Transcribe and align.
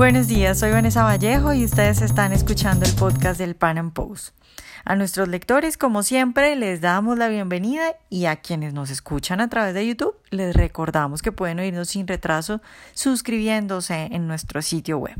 Buenos 0.00 0.28
días, 0.28 0.58
soy 0.58 0.70
Vanessa 0.70 1.02
Vallejo 1.02 1.52
y 1.52 1.62
ustedes 1.62 2.00
están 2.00 2.32
escuchando 2.32 2.86
el 2.86 2.92
podcast 2.94 3.38
del 3.38 3.54
Pan 3.54 3.76
Am 3.76 3.90
Post. 3.90 4.34
A 4.86 4.96
nuestros 4.96 5.28
lectores, 5.28 5.76
como 5.76 6.02
siempre, 6.02 6.56
les 6.56 6.80
damos 6.80 7.18
la 7.18 7.28
bienvenida 7.28 7.96
y 8.08 8.24
a 8.24 8.36
quienes 8.36 8.72
nos 8.72 8.88
escuchan 8.88 9.42
a 9.42 9.50
través 9.50 9.74
de 9.74 9.86
YouTube, 9.86 10.16
les 10.30 10.56
recordamos 10.56 11.20
que 11.20 11.32
pueden 11.32 11.58
oírnos 11.58 11.90
sin 11.90 12.06
retraso 12.06 12.62
suscribiéndose 12.94 14.08
en 14.10 14.26
nuestro 14.26 14.62
sitio 14.62 14.96
web. 14.96 15.18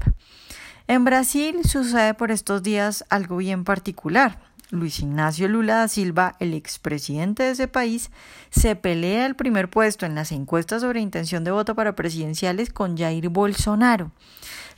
En 0.88 1.04
Brasil 1.04 1.58
sucede 1.62 2.14
por 2.14 2.30
estos 2.30 2.62
días 2.62 3.04
algo 3.10 3.36
bien 3.36 3.64
particular. 3.64 4.38
Luis 4.70 5.00
Ignacio 5.00 5.46
Lula 5.48 5.74
da 5.74 5.88
Silva, 5.88 6.36
el 6.38 6.54
expresidente 6.54 7.42
de 7.42 7.50
ese 7.50 7.68
país, 7.68 8.10
se 8.50 8.76
pelea 8.76 9.26
el 9.26 9.34
primer 9.34 9.68
puesto 9.68 10.06
en 10.06 10.14
las 10.14 10.32
encuestas 10.32 10.80
sobre 10.80 11.00
intención 11.00 11.44
de 11.44 11.50
voto 11.50 11.74
para 11.74 11.94
presidenciales 11.94 12.70
con 12.70 12.96
Jair 12.96 13.28
Bolsonaro. 13.28 14.12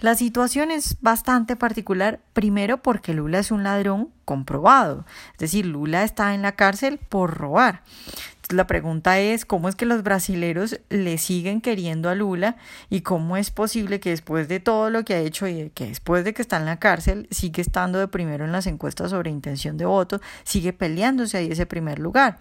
La 0.00 0.14
situación 0.14 0.70
es 0.70 0.96
bastante 1.00 1.56
particular, 1.56 2.20
primero 2.32 2.78
porque 2.78 3.14
Lula 3.14 3.38
es 3.38 3.50
un 3.50 3.62
ladrón 3.62 4.10
comprobado, 4.24 5.04
es 5.32 5.38
decir, 5.38 5.66
Lula 5.66 6.04
está 6.04 6.34
en 6.34 6.42
la 6.42 6.52
cárcel 6.52 6.98
por 6.98 7.34
robar 7.34 7.82
la 8.52 8.66
pregunta 8.66 9.18
es 9.18 9.44
cómo 9.44 9.68
es 9.68 9.76
que 9.76 9.86
los 9.86 10.02
brasileros 10.02 10.80
le 10.90 11.18
siguen 11.18 11.60
queriendo 11.60 12.08
a 12.08 12.14
Lula 12.14 12.56
y 12.90 13.02
cómo 13.02 13.36
es 13.36 13.50
posible 13.50 14.00
que 14.00 14.10
después 14.10 14.48
de 14.48 14.60
todo 14.60 14.90
lo 14.90 15.04
que 15.04 15.14
ha 15.14 15.20
hecho 15.20 15.46
y 15.46 15.70
que 15.70 15.86
después 15.86 16.24
de 16.24 16.34
que 16.34 16.42
está 16.42 16.56
en 16.56 16.64
la 16.64 16.78
cárcel 16.78 17.28
sigue 17.30 17.62
estando 17.62 17.98
de 17.98 18.08
primero 18.08 18.44
en 18.44 18.52
las 18.52 18.66
encuestas 18.66 19.10
sobre 19.10 19.30
intención 19.30 19.76
de 19.76 19.84
voto, 19.84 20.20
sigue 20.44 20.72
peleándose 20.72 21.38
ahí 21.38 21.50
ese 21.50 21.66
primer 21.66 21.98
lugar. 21.98 22.38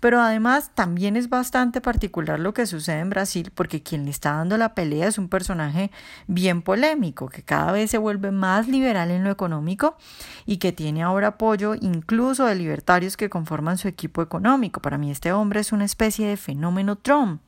Pero 0.00 0.20
además 0.20 0.70
también 0.74 1.16
es 1.16 1.28
bastante 1.28 1.80
particular 1.80 2.38
lo 2.38 2.54
que 2.54 2.66
sucede 2.66 3.00
en 3.00 3.10
Brasil 3.10 3.50
porque 3.54 3.82
quien 3.82 4.04
le 4.04 4.10
está 4.10 4.32
dando 4.32 4.56
la 4.56 4.74
pelea 4.74 5.08
es 5.08 5.18
un 5.18 5.28
personaje 5.28 5.90
bien 6.26 6.62
polémico 6.62 7.28
que 7.28 7.42
cada 7.42 7.72
vez 7.72 7.90
se 7.90 7.98
vuelve 7.98 8.30
más 8.30 8.68
liberal 8.68 9.10
en 9.10 9.24
lo 9.24 9.30
económico 9.30 9.96
y 10.46 10.58
que 10.58 10.72
tiene 10.72 11.02
ahora 11.02 11.28
apoyo 11.28 11.74
incluso 11.74 12.46
de 12.46 12.54
libertarios 12.54 13.16
que 13.16 13.28
conforman 13.28 13.78
su 13.78 13.88
equipo 13.88 14.22
económico. 14.22 14.80
Para 14.80 14.98
mí 14.98 15.10
este 15.10 15.32
hombre 15.32 15.49
es 15.58 15.72
una 15.72 15.84
especie 15.84 16.28
de 16.28 16.36
fenómeno 16.36 16.94
Trump. 16.94 17.42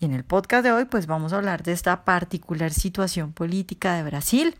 Y 0.00 0.06
en 0.06 0.12
el 0.12 0.24
podcast 0.24 0.64
de 0.64 0.72
hoy 0.72 0.86
pues 0.86 1.06
vamos 1.06 1.32
a 1.32 1.36
hablar 1.36 1.62
de 1.62 1.70
esta 1.70 2.04
particular 2.04 2.72
situación 2.72 3.32
política 3.32 3.94
de 3.94 4.02
Brasil. 4.02 4.56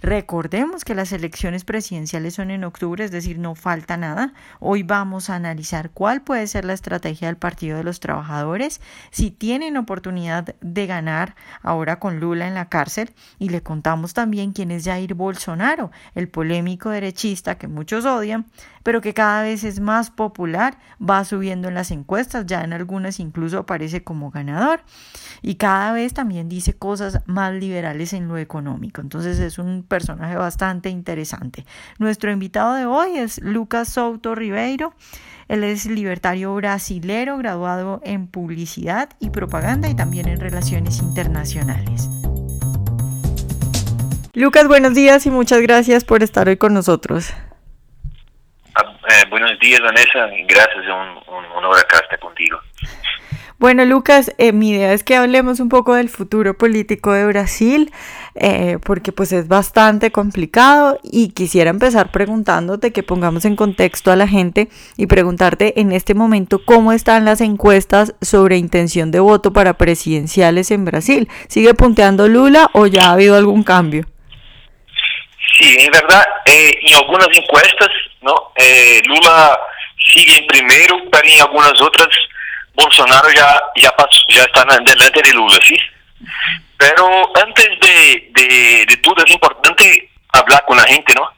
Recordemos 0.00 0.82
que 0.84 0.94
las 0.94 1.12
elecciones 1.12 1.64
presidenciales 1.64 2.34
son 2.34 2.50
en 2.50 2.64
octubre, 2.64 3.04
es 3.04 3.10
decir, 3.10 3.38
no 3.38 3.54
falta 3.54 3.98
nada. 3.98 4.32
Hoy 4.60 4.82
vamos 4.82 5.28
a 5.28 5.34
analizar 5.34 5.90
cuál 5.90 6.22
puede 6.22 6.46
ser 6.46 6.64
la 6.64 6.72
estrategia 6.72 7.28
del 7.28 7.36
Partido 7.36 7.76
de 7.76 7.84
los 7.84 8.00
Trabajadores, 8.00 8.80
si 9.10 9.30
tienen 9.30 9.76
oportunidad 9.76 10.54
de 10.62 10.86
ganar 10.86 11.36
ahora 11.62 11.98
con 11.98 12.18
Lula 12.18 12.48
en 12.48 12.54
la 12.54 12.70
cárcel 12.70 13.10
y 13.38 13.50
le 13.50 13.62
contamos 13.62 14.14
también 14.14 14.52
quién 14.52 14.70
es 14.70 14.84
Jair 14.84 15.12
Bolsonaro, 15.12 15.90
el 16.14 16.28
polémico 16.28 16.88
derechista 16.88 17.58
que 17.58 17.68
muchos 17.68 18.06
odian, 18.06 18.46
pero 18.82 19.02
que 19.02 19.12
cada 19.12 19.42
vez 19.42 19.64
es 19.64 19.80
más 19.80 20.10
popular, 20.10 20.78
va 20.98 21.24
subiendo 21.24 21.68
en 21.68 21.74
las 21.74 21.90
encuestas, 21.90 22.46
ya 22.46 22.62
en 22.64 22.72
algunas 22.72 23.20
incluso 23.20 23.58
aparece 23.58 24.02
como 24.02 24.30
ganador 24.30 24.77
y 25.42 25.54
cada 25.56 25.92
vez 25.92 26.14
también 26.14 26.48
dice 26.48 26.76
cosas 26.76 27.20
más 27.26 27.52
liberales 27.52 28.12
en 28.12 28.28
lo 28.28 28.38
económico. 28.38 29.00
Entonces 29.00 29.38
es 29.38 29.58
un 29.58 29.82
personaje 29.82 30.36
bastante 30.36 30.88
interesante. 30.88 31.64
Nuestro 31.98 32.30
invitado 32.30 32.74
de 32.74 32.86
hoy 32.86 33.18
es 33.18 33.40
Lucas 33.40 33.90
Souto 33.90 34.34
Ribeiro. 34.34 34.94
Él 35.48 35.64
es 35.64 35.86
libertario 35.86 36.54
brasilero, 36.54 37.38
graduado 37.38 38.00
en 38.04 38.26
publicidad 38.26 39.10
y 39.18 39.30
propaganda 39.30 39.88
y 39.88 39.94
también 39.94 40.28
en 40.28 40.40
relaciones 40.40 40.98
internacionales. 40.98 42.08
Lucas, 44.34 44.68
buenos 44.68 44.94
días 44.94 45.26
y 45.26 45.30
muchas 45.30 45.60
gracias 45.62 46.04
por 46.04 46.22
estar 46.22 46.48
hoy 46.48 46.56
con 46.56 46.74
nosotros. 46.74 47.32
Eh, 49.08 49.24
buenos 49.30 49.58
días, 49.58 49.80
Vanessa. 49.80 50.28
Gracias, 50.46 50.84
un, 50.86 51.34
un 51.34 51.44
honor 51.56 51.78
acá 51.78 51.98
estar 52.00 52.18
contigo. 52.18 52.60
Bueno, 53.58 53.84
Lucas, 53.84 54.32
eh, 54.38 54.52
mi 54.52 54.70
idea 54.70 54.92
es 54.92 55.02
que 55.02 55.16
hablemos 55.16 55.58
un 55.58 55.68
poco 55.68 55.94
del 55.94 56.08
futuro 56.08 56.56
político 56.56 57.12
de 57.12 57.26
Brasil, 57.26 57.90
eh, 58.36 58.78
porque 58.84 59.10
pues 59.10 59.32
es 59.32 59.48
bastante 59.48 60.12
complicado 60.12 61.00
y 61.02 61.30
quisiera 61.30 61.70
empezar 61.70 62.12
preguntándote 62.12 62.92
que 62.92 63.02
pongamos 63.02 63.44
en 63.44 63.56
contexto 63.56 64.12
a 64.12 64.16
la 64.16 64.28
gente 64.28 64.68
y 64.96 65.06
preguntarte 65.06 65.80
en 65.80 65.90
este 65.90 66.14
momento 66.14 66.64
cómo 66.64 66.92
están 66.92 67.24
las 67.24 67.40
encuestas 67.40 68.14
sobre 68.22 68.58
intención 68.58 69.10
de 69.10 69.18
voto 69.18 69.52
para 69.52 69.74
presidenciales 69.74 70.70
en 70.70 70.84
Brasil. 70.84 71.28
¿Sigue 71.48 71.74
punteando 71.74 72.28
Lula 72.28 72.70
o 72.74 72.86
ya 72.86 73.06
ha 73.06 73.12
habido 73.14 73.34
algún 73.34 73.64
cambio? 73.64 74.06
Sí, 75.58 75.76
en 75.80 75.90
verdad, 75.90 76.22
en 76.44 76.94
algunas 76.94 77.26
encuestas 77.34 77.88
¿no? 78.22 78.52
Eh, 78.54 79.02
Lula 79.04 79.58
sigue 80.12 80.36
en 80.36 80.46
primero, 80.46 80.96
pero 81.10 81.28
en 81.28 81.40
algunas 81.40 81.82
otras 81.82 82.08
Bolsonaro 82.74 83.28
ya, 83.30 83.60
ya, 83.76 83.90
pasó, 83.92 84.22
ya 84.28 84.42
está 84.42 84.64
delante 84.64 85.22
de 85.22 85.32
Lula, 85.32 85.58
¿sí? 85.62 85.76
Pero 86.76 87.32
antes 87.42 87.68
de, 87.80 88.30
de, 88.32 88.86
de 88.86 88.96
todo 88.98 89.24
es 89.24 89.32
importante 89.32 90.10
hablar 90.32 90.64
con 90.66 90.76
la 90.76 90.84
gente, 90.84 91.12
¿no? 91.14 91.28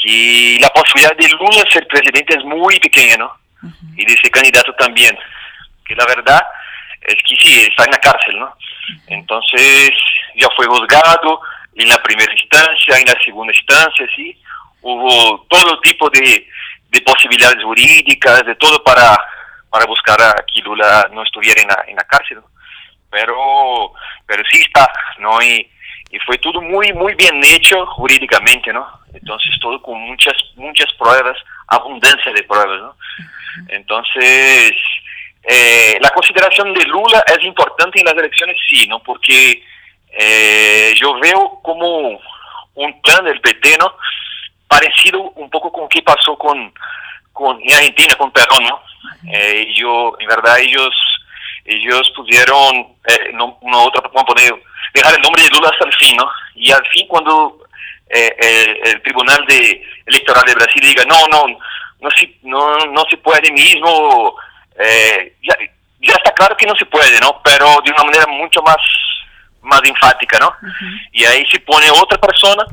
Que 0.00 0.58
la 0.60 0.68
posibilidad 0.70 1.16
de 1.16 1.28
Lula 1.28 1.64
ser 1.70 1.86
presidente 1.88 2.36
es 2.36 2.44
muy 2.44 2.78
pequeña, 2.78 3.16
¿no? 3.16 3.36
Y 3.96 4.04
de 4.04 4.16
ser 4.16 4.30
candidato 4.30 4.72
también. 4.74 5.16
Que 5.84 5.94
la 5.96 6.06
verdad 6.06 6.40
es 7.02 7.16
que 7.16 7.36
sí, 7.36 7.62
está 7.62 7.84
en 7.84 7.90
la 7.90 7.98
cárcel, 7.98 8.38
¿no? 8.38 8.54
Entonces 9.08 9.90
ya 10.36 10.48
fue 10.56 10.66
juzgado 10.66 11.40
en 11.74 11.88
la 11.88 12.00
primera 12.02 12.32
instancia, 12.32 12.98
en 12.98 13.06
la 13.06 13.18
segunda 13.24 13.52
instancia, 13.52 14.06
¿sí? 14.14 14.36
hubo 14.82 15.46
todo 15.48 15.80
tipo 15.80 16.08
de, 16.10 16.46
de 16.88 17.00
posibilidades 17.02 17.62
jurídicas, 17.62 18.44
de 18.44 18.54
todo 18.56 18.82
para, 18.82 19.18
para 19.70 19.86
buscar 19.86 20.20
a 20.20 20.44
que 20.52 20.60
Lula 20.60 21.08
no 21.12 21.22
estuviera 21.22 21.60
en 21.86 21.96
la, 21.96 22.04
cárcel. 22.04 22.40
Pero, 23.10 23.92
pero 24.26 24.42
sí 24.50 24.60
está, 24.60 24.90
¿no? 25.18 25.40
Y, 25.42 25.68
y 26.10 26.18
fue 26.20 26.38
todo 26.38 26.60
muy, 26.60 26.92
muy 26.92 27.14
bien 27.14 27.40
hecho 27.44 27.86
jurídicamente, 27.86 28.72
¿no? 28.72 28.86
Entonces 29.12 29.58
todo 29.60 29.80
con 29.82 29.98
muchas, 30.00 30.34
muchas 30.56 30.92
pruebas, 30.94 31.36
abundancia 31.68 32.32
de 32.32 32.42
pruebas, 32.44 32.80
¿no? 32.80 32.96
Entonces, 33.68 34.72
eh, 35.44 35.98
la 36.00 36.10
consideración 36.10 36.72
de 36.74 36.84
Lula 36.84 37.24
es 37.26 37.44
importante 37.44 38.00
en 38.00 38.06
las 38.06 38.14
elecciones, 38.14 38.56
sí, 38.68 38.86
¿no? 38.86 39.02
Porque 39.02 39.62
eh, 40.12 40.92
yo 40.96 41.18
veo 41.20 41.60
como 41.62 42.20
un 42.74 43.02
plan 43.02 43.24
del 43.24 43.40
PT, 43.40 43.76
¿no? 43.78 43.94
parecido 44.70 45.20
un 45.20 45.50
poco 45.50 45.72
con 45.72 45.88
qué 45.88 46.00
pasó 46.00 46.38
con, 46.38 46.72
con 47.32 47.60
en 47.60 47.72
Argentina, 47.74 48.14
con 48.14 48.30
Perón, 48.30 48.62
¿no? 48.68 48.80
Eh, 49.32 49.72
yo, 49.74 50.16
en 50.18 50.26
verdad, 50.26 50.58
ellos 50.58 50.90
ellos 51.64 52.10
pudieron, 52.16 52.76
eh, 53.06 53.30
no, 53.32 53.58
no 53.62 53.84
otra, 53.84 54.02
poner, 54.02 54.52
dejar 54.92 55.14
el 55.14 55.22
nombre 55.22 55.42
de 55.42 55.50
Lula 55.50 55.68
hasta 55.68 55.86
el 55.86 55.94
fin, 55.94 56.16
¿no? 56.16 56.28
Y 56.54 56.70
al 56.72 56.84
fin 56.86 57.06
cuando 57.06 57.58
eh, 58.08 58.80
el, 58.84 59.02
Tribunal 59.02 59.44
de 59.46 59.82
Electoral 60.06 60.44
de 60.46 60.54
Brasil 60.54 60.82
diga, 60.82 61.04
no, 61.04 61.26
no, 61.28 61.46
no 62.00 62.10
se, 62.10 62.34
no, 62.42 62.78
no 62.86 63.04
se 63.08 63.16
puede 63.18 63.52
mismo, 63.52 64.34
eh, 64.78 65.36
ya, 65.42 65.56
ya 66.00 66.14
está 66.14 66.32
claro 66.32 66.56
que 66.56 66.66
no 66.66 66.74
se 66.76 66.86
puede, 66.86 67.20
¿no? 67.20 67.40
Pero 67.44 67.80
de 67.84 67.92
una 67.92 68.04
manera 68.04 68.26
mucho 68.26 68.62
más, 68.62 68.78
más 69.62 69.80
enfática, 69.84 70.38
¿no? 70.38 70.52
Y 71.12 71.24
ahí 71.24 71.46
se 71.50 71.60
pone 71.60 71.90
otra 71.90 72.18
persona 72.18 72.64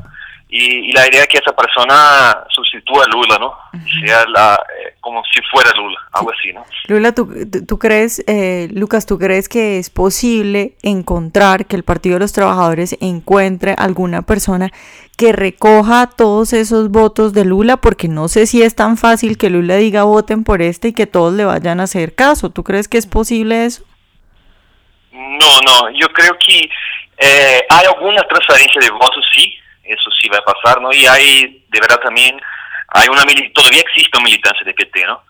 y, 0.48 0.92
la 0.92 1.06
idea 1.06 1.22
es 1.22 1.28
que 1.28 1.38
esa 1.38 1.54
persona 1.54 2.44
sustituya 2.48 3.04
a 3.04 3.08
Lula, 3.08 3.38
¿no? 3.38 3.56
Sea 4.00 4.24
la, 4.26 4.60
como 5.08 5.22
si 5.24 5.40
fuera 5.50 5.70
Lula, 5.74 5.98
algo 6.12 6.30
así, 6.38 6.52
¿no? 6.52 6.66
Lula, 6.86 7.14
¿tú, 7.14 7.26
tú 7.66 7.78
crees, 7.78 8.22
eh, 8.26 8.68
Lucas, 8.72 9.06
tú 9.06 9.18
crees 9.18 9.48
que 9.48 9.78
es 9.78 9.88
posible 9.88 10.74
encontrar 10.82 11.64
que 11.64 11.76
el 11.76 11.82
Partido 11.82 12.16
de 12.16 12.20
los 12.20 12.34
Trabajadores 12.34 12.94
encuentre 13.00 13.74
alguna 13.78 14.20
persona 14.20 14.70
que 15.16 15.32
recoja 15.32 16.10
todos 16.14 16.52
esos 16.52 16.90
votos 16.90 17.32
de 17.32 17.46
Lula? 17.46 17.78
Porque 17.78 18.06
no 18.06 18.28
sé 18.28 18.46
si 18.46 18.62
es 18.62 18.76
tan 18.76 18.98
fácil 18.98 19.38
que 19.38 19.48
Lula 19.48 19.76
diga 19.76 20.02
voten 20.02 20.44
por 20.44 20.60
este 20.60 20.88
y 20.88 20.92
que 20.92 21.06
todos 21.06 21.32
le 21.32 21.46
vayan 21.46 21.80
a 21.80 21.84
hacer 21.84 22.14
caso. 22.14 22.50
¿Tú 22.50 22.62
crees 22.64 22.86
que 22.86 22.98
es 22.98 23.06
posible 23.06 23.64
eso? 23.64 23.84
No, 25.10 25.60
no, 25.66 25.90
yo 25.98 26.06
creo 26.08 26.36
que 26.38 26.68
eh, 27.16 27.66
hay 27.70 27.86
alguna 27.86 28.22
transferencia 28.24 28.78
de 28.82 28.90
votos, 28.90 29.24
sí, 29.34 29.56
eso 29.84 30.10
sí 30.20 30.28
va 30.28 30.36
a 30.36 30.52
pasar, 30.52 30.82
¿no? 30.82 30.92
Y 30.92 31.06
hay, 31.06 31.64
de 31.66 31.80
verdad 31.80 31.98
también, 32.04 32.38
hay 32.88 33.08
una 33.08 33.24
todavía 33.52 33.80
existe 33.80 34.16
una 34.16 34.24
militancia 34.24 34.64
de 34.64 34.74
PT, 34.74 35.06
¿no? 35.06 35.22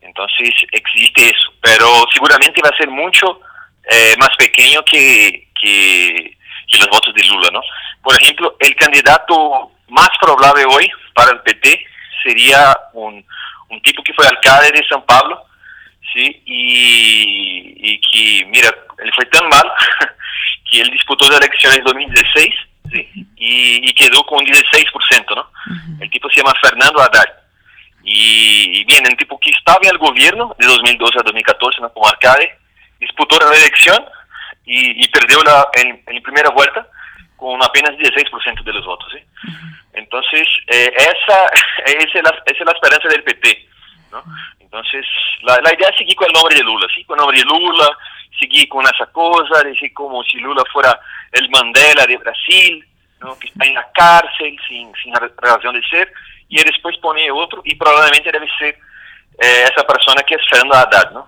Entonces 0.00 0.54
existe 0.70 1.30
eso, 1.30 1.52
pero 1.60 1.86
seguramente 2.12 2.60
va 2.62 2.70
a 2.70 2.76
ser 2.76 2.88
mucho 2.88 3.40
eh, 3.90 4.14
más 4.18 4.30
pequeño 4.36 4.82
que, 4.84 5.48
que, 5.60 6.36
los 6.78 6.88
votos 6.88 7.14
de 7.14 7.22
Lula, 7.24 7.50
¿no? 7.52 7.60
Por 8.02 8.20
ejemplo, 8.20 8.56
el 8.58 8.74
candidato 8.74 9.70
más 9.88 10.08
probable 10.20 10.64
hoy 10.64 10.90
para 11.14 11.30
el 11.30 11.40
PT 11.42 11.86
sería 12.24 12.76
un, 12.94 13.24
un 13.68 13.82
tipo 13.82 14.02
que 14.02 14.12
fue 14.12 14.26
alcalde 14.26 14.72
de 14.72 14.86
San 14.88 15.02
Pablo, 15.02 15.44
¿sí? 16.12 16.42
Y, 16.46 18.00
que, 18.00 18.46
mira, 18.46 18.74
él 18.98 19.12
fue 19.14 19.24
tan 19.26 19.48
mal 19.48 19.72
que 20.70 20.80
él 20.80 20.90
disputó 20.90 21.28
las 21.28 21.40
elecciones 21.40 21.80
2016 21.84 22.54
Sí, 22.90 23.08
y, 23.36 23.88
y 23.88 23.94
quedó 23.94 24.24
con 24.26 24.44
16%, 24.44 25.34
¿no? 25.34 25.42
Uh 25.42 25.72
-huh. 25.72 26.02
El 26.02 26.10
tipo 26.10 26.28
se 26.30 26.40
llama 26.40 26.52
Fernando 26.60 27.00
Haddad. 27.00 27.24
Y, 28.02 28.80
y, 28.80 28.84
bien, 28.84 29.06
el 29.06 29.16
tipo 29.16 29.38
que 29.40 29.50
estaba 29.50 29.78
en 29.82 29.90
el 29.90 29.98
gobierno 29.98 30.54
de 30.58 30.66
2012 30.66 31.18
a 31.18 31.22
2014 31.22 31.78
en 31.78 31.84
la 31.84 31.88
Comarcade, 31.88 32.58
disputó 33.00 33.38
la 33.38 33.50
reelección 33.50 34.04
y, 34.66 35.02
y 35.02 35.08
perdió 35.08 35.42
la, 35.42 35.66
en, 35.74 36.02
en, 36.06 36.22
primera 36.22 36.50
vuelta 36.50 36.86
con 37.36 37.62
apenas 37.64 37.92
16% 37.92 38.62
de 38.62 38.72
los 38.72 38.84
votos. 38.84 39.10
¿sí? 39.12 39.18
Uh 39.18 39.50
-huh. 39.50 39.80
Entonces, 39.94 40.46
eh, 40.68 40.92
esa, 40.96 41.46
esa, 41.86 42.18
es 42.18 42.22
la, 42.22 42.30
esa, 42.30 42.60
es 42.60 42.66
la, 42.66 42.72
esperanza 42.72 43.08
del 43.08 43.24
PT. 43.24 43.68
¿no? 44.12 44.22
Entonces, 44.60 45.06
la, 45.42 45.58
la, 45.62 45.72
idea 45.72 45.88
es 45.88 45.96
seguir 45.96 46.16
con 46.16 46.26
el 46.26 46.34
nombre 46.34 46.56
de 46.56 46.62
Lula, 46.62 46.86
¿sí? 46.94 47.04
con 47.04 47.18
el 47.18 47.22
nombre 47.22 47.38
de 47.38 47.44
Lula, 47.44 47.88
seguir 48.38 48.68
con 48.68 48.84
esa 48.84 49.06
cosa, 49.06 49.62
decir 49.62 49.92
como 49.92 50.22
si 50.24 50.38
Lula 50.38 50.62
fuera 50.72 50.98
el 51.32 51.48
Mandela 51.50 52.06
de 52.06 52.16
Brasil, 52.18 52.86
¿no? 53.20 53.38
que 53.38 53.48
está 53.48 53.66
en 53.66 53.74
la 53.74 53.88
cárcel 53.92 54.56
sin, 54.68 54.92
sin 55.02 55.14
razón 55.14 55.74
de 55.74 55.82
ser, 55.88 56.12
y 56.48 56.62
después 56.62 56.96
pone 56.98 57.30
otro, 57.30 57.62
y 57.64 57.74
probablemente 57.74 58.30
debe 58.30 58.48
ser 58.58 58.78
eh, 59.38 59.64
esa 59.72 59.86
persona 59.86 60.22
que 60.22 60.34
es 60.34 60.42
Fernando 60.48 60.74
Haddad, 60.74 61.10
¿no? 61.12 61.26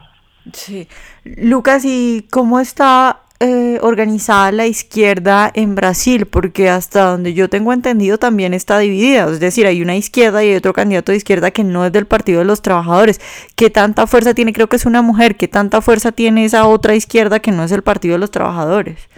Sí. 0.52 0.88
Lucas, 1.24 1.84
¿y 1.84 2.26
cómo 2.30 2.60
está 2.60 3.22
eh, 3.38 3.78
organizada 3.82 4.50
la 4.52 4.66
izquierda 4.66 5.50
en 5.54 5.74
Brasil? 5.74 6.26
Porque 6.26 6.70
hasta 6.70 7.10
donde 7.10 7.34
yo 7.34 7.48
tengo 7.48 7.72
entendido 7.72 8.18
también 8.18 8.54
está 8.54 8.78
dividida. 8.78 9.24
Es 9.24 9.40
decir, 9.40 9.66
hay 9.66 9.82
una 9.82 9.96
izquierda 9.96 10.42
y 10.42 10.50
hay 10.50 10.56
otro 10.56 10.72
candidato 10.72 11.12
de 11.12 11.18
izquierda 11.18 11.50
que 11.50 11.64
no 11.64 11.84
es 11.84 11.92
del 11.92 12.06
Partido 12.06 12.38
de 12.38 12.46
los 12.46 12.62
Trabajadores. 12.62 13.20
¿Qué 13.56 13.70
tanta 13.70 14.06
fuerza 14.06 14.34
tiene? 14.34 14.52
Creo 14.52 14.68
que 14.68 14.76
es 14.76 14.86
una 14.86 15.02
mujer. 15.02 15.36
¿Qué 15.36 15.48
tanta 15.48 15.82
fuerza 15.82 16.12
tiene 16.12 16.44
esa 16.44 16.66
otra 16.66 16.94
izquierda 16.94 17.40
que 17.40 17.50
no 17.50 17.64
es 17.64 17.72
el 17.72 17.82
Partido 17.82 18.14
de 18.14 18.20
los 18.20 18.30
Trabajadores? 18.30 19.08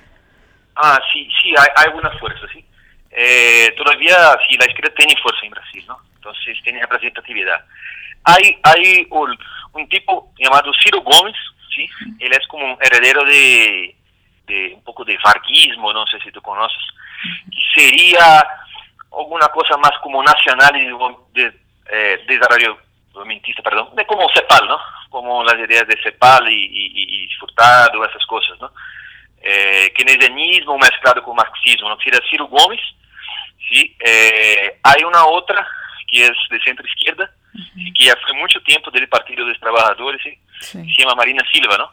Ah, 0.74 1.00
sí, 1.12 1.28
sí, 1.42 1.54
hay, 1.58 1.86
alguna 1.86 2.10
fuerza, 2.18 2.46
sí. 2.52 2.64
Eh, 3.10 3.74
todavía 3.76 4.16
sí, 4.48 4.56
la 4.56 4.66
izquierda 4.66 4.94
tiene 4.96 5.14
fuerza 5.20 5.44
en 5.44 5.50
Brasil, 5.50 5.84
¿no? 5.88 5.98
Entonces 6.14 6.56
tiene 6.62 6.80
representatividad. 6.80 7.64
Hay, 8.24 8.58
hay 8.62 9.06
un, 9.10 9.36
un 9.72 9.88
tipo 9.88 10.32
llamado 10.38 10.70
Ciro 10.82 11.00
Gomes, 11.02 11.36
¿sí? 11.74 11.88
Él 12.20 12.32
es 12.32 12.46
como 12.48 12.74
un 12.74 12.78
heredero 12.80 13.24
de, 13.24 13.96
de 14.48 14.72
un 14.74 14.82
poco 14.82 15.04
de 15.04 15.18
varguismo, 15.22 15.92
no 15.92 16.06
sé 16.06 16.18
si 16.20 16.32
tú 16.32 16.40
conoces, 16.42 16.82
que 17.50 17.80
sería 17.80 18.44
alguna 19.16 19.48
cosa 19.48 19.76
más 19.76 19.92
como 20.02 20.22
nacional 20.22 20.76
y 20.76 21.40
de, 21.40 21.52
eh, 21.90 22.24
desarrollo 22.26 22.78
perdón, 23.64 23.94
de 23.96 24.06
como 24.06 24.28
CEPAL, 24.32 24.68
¿no? 24.68 24.78
Como 25.10 25.42
las 25.42 25.54
ideas 25.54 25.86
de 25.88 26.00
CEPAL 26.02 26.48
y, 26.50 26.64
y, 26.64 27.24
y 27.24 27.28
Furtado, 27.40 28.04
esas 28.04 28.24
cosas, 28.26 28.58
¿no? 28.60 28.70
Eh, 29.40 29.92
keynesianismo 29.94 30.78
mezclado 30.78 31.22
con 31.22 31.36
marxismo, 31.36 31.88
¿no? 31.88 31.98
Sería 32.00 32.20
Ciro 32.30 32.46
Gomes, 32.46 32.80
¿sí? 33.68 33.96
Eh, 34.04 34.78
hay 34.82 35.04
una 35.04 35.24
otra 35.26 35.66
que 36.06 36.24
es 36.24 36.32
de 36.50 36.60
centro 36.60 36.86
izquierda, 36.86 37.30
y 37.76 37.92
que 37.92 38.04
ya 38.04 38.14
fue 38.24 38.34
mucho 38.38 38.60
tiempo 38.62 38.90
del 38.90 39.08
Partido 39.08 39.44
de 39.44 39.52
los 39.52 39.60
Trabajadores, 39.60 40.20
se 40.60 40.84
llama 40.98 41.14
Marina 41.14 41.42
Silva, 41.52 41.76
¿no? 41.76 41.92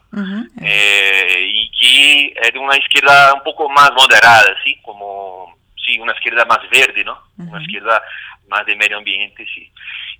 Eh, 0.62 1.45
y 1.66 1.70
que 1.70 2.40
es 2.40 2.52
de 2.52 2.58
una 2.58 2.76
izquierda 2.76 3.34
un 3.34 3.42
poco 3.42 3.68
más 3.68 3.90
moderada, 3.92 4.54
¿sí? 4.62 4.78
Como, 4.82 5.56
sí, 5.84 5.98
una 5.98 6.12
izquierda 6.12 6.44
más 6.44 6.60
verde, 6.70 7.04
¿no? 7.04 7.20
Una 7.38 7.60
izquierda 7.60 8.02
más 8.48 8.64
de 8.66 8.76
medio 8.76 8.98
ambiente, 8.98 9.46
sí. 9.54 9.70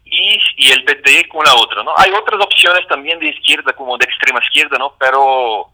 Y, 0.04 0.40
y 0.56 0.70
el 0.70 0.84
PT 0.84 1.28
con 1.28 1.44
la 1.44 1.54
otra, 1.54 1.82
¿no? 1.82 1.93
Hay 1.96 2.10
otras 2.10 2.40
opciones 2.40 2.87
también 2.88 3.19
de 3.19 3.28
izquierda, 3.28 3.72
como 3.72 3.96
de 3.98 4.04
extrema 4.04 4.40
izquierda, 4.43 4.78
¿no? 4.78 4.94
Pero 4.98 5.70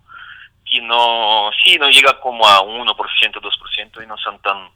que 0.70 0.80
no, 0.80 1.50
sí, 1.64 1.76
no 1.78 1.88
llega 1.88 2.18
como 2.20 2.46
a 2.46 2.60
1%, 2.60 2.94
2% 2.94 4.02
y 4.02 4.06
no 4.06 4.16
son 4.18 4.40
tan... 4.40 4.68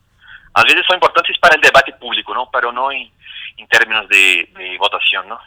A 0.55 0.63
veces 0.63 0.85
son 0.87 0.97
importantes 0.97 1.39
para 1.39 1.55
el 1.55 1.61
debate 1.61 1.93
público, 1.93 2.33
¿no? 2.35 2.51
Pero 2.51 2.73
no 2.73 2.91
en 2.91 3.11
en 3.57 3.67
términos 3.69 4.09
de, 4.09 4.77
votación, 4.79 5.29
¿no? 5.29 5.41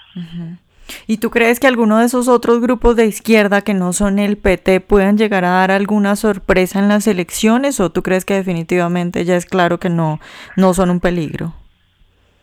¿Y 1.07 1.17
tú 1.17 1.29
crees 1.29 1.59
que 1.59 1.67
alguno 1.67 1.99
de 1.99 2.05
esos 2.05 2.27
otros 2.27 2.61
grupos 2.61 2.95
de 2.95 3.05
izquierda 3.05 3.61
que 3.61 3.73
no 3.73 3.93
son 3.93 4.19
el 4.19 4.37
PT 4.37 4.81
puedan 4.81 5.17
llegar 5.17 5.45
a 5.45 5.49
dar 5.49 5.71
alguna 5.71 6.15
sorpresa 6.15 6.79
en 6.79 6.89
las 6.89 7.07
elecciones 7.07 7.79
o 7.79 7.91
tú 7.91 8.03
crees 8.03 8.25
que 8.25 8.35
definitivamente 8.35 9.25
ya 9.25 9.35
es 9.35 9.45
claro 9.45 9.79
que 9.79 9.89
no, 9.89 10.19
no 10.55 10.73
son 10.73 10.89
un 10.89 10.99
peligro? 10.99 11.53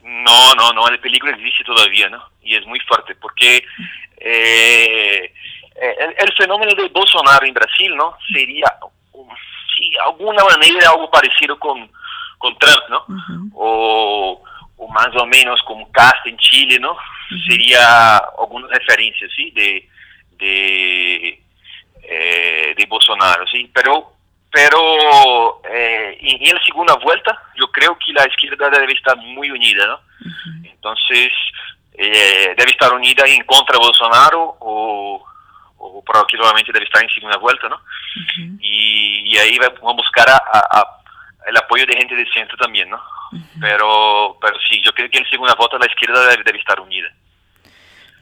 No, 0.03 0.55
no, 0.55 0.73
no, 0.73 0.89
el 0.89 0.99
peligro 1.01 1.31
existe 1.31 1.65
todavía, 1.65 2.09
¿no? 2.09 2.23
Y 2.43 2.57
es 2.57 2.67
muy 2.67 2.81
fuerte 2.81 3.15
porque 3.17 3.65
eh, 4.19 5.33
el, 6.19 6.33
fenómeno 6.37 6.73
de 6.75 6.89
Bolsonaro 6.89 7.47
en 7.47 7.55
Brasil, 7.55 7.95
¿no? 7.97 8.17
Sería, 8.33 8.67
de 9.13 10.01
alguna 10.05 10.43
manera 10.45 10.91
algo 10.91 11.11
parecido 11.11 11.59
con, 11.59 11.91
con 12.39 12.57
Trump, 12.59 12.83
¿no? 12.89 13.05
O 13.55 14.43
o 14.77 14.89
más 14.89 15.09
o 15.17 15.27
menos 15.27 15.61
como 15.63 15.91
Casta 15.91 16.29
en 16.29 16.37
Chile, 16.39 16.79
¿no? 16.79 16.97
Sería 17.49 18.17
algunas 18.39 18.71
referencias, 18.71 19.31
¿sí? 19.35 19.51
De, 19.53 19.89
de, 20.39 21.41
eh, 22.03 22.75
de 22.77 22.87
Bolsonaro, 22.87 23.47
¿sí? 23.47 23.71
Pero, 23.75 24.13
pero 24.51 25.61
eh, 25.69 26.19
en, 26.21 26.55
la 26.55 26.63
segunda 26.65 26.95
vuelta 26.95 27.39
yo 27.57 27.71
creo 27.73 27.99
que 27.99 28.13
la 28.13 28.27
izquierda 28.27 28.69
debe 28.71 28.93
estar 28.93 29.17
muy 29.17 29.51
unida, 29.51 29.87
¿no? 29.87 30.01
Entonces, 30.65 31.33
eh, 31.95 32.55
debe 32.57 32.71
estar 32.71 32.93
unida 32.93 33.25
en 33.27 33.43
contra 33.45 33.79
de 33.79 33.85
Bolsonaro 33.85 34.57
o, 34.61 35.25
o 35.79 36.05
probablemente 36.05 36.73
debe 36.73 36.85
estar 36.85 37.03
en 37.03 37.11
segunda 37.11 37.39
vuelta, 37.39 37.69
¿no? 37.69 37.81
y, 38.61 39.35
y, 39.35 39.39
ahí 39.39 39.59
vamos 39.59 39.81
a 39.83 39.97
buscar 39.97 40.29
a, 40.29 40.97
el 41.47 41.57
apoyo 41.57 41.87
de 41.87 41.97
gente 41.97 42.15
de 42.15 42.27
centro 42.33 42.57
también, 42.57 42.91
¿no? 42.91 43.01
pero, 43.61 44.37
pero 44.41 44.57
sí, 44.69 44.81
yo 44.85 44.93
creo 44.93 45.09
que 45.11 45.19
en 45.19 45.29
segunda 45.29 45.55
voto 45.55 45.79
la 45.79 45.87
izquierda 45.87 46.27
debe, 46.29 46.59
estar 46.59 46.81
unida. 46.81 47.09